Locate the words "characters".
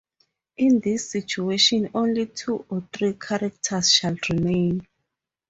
3.13-3.93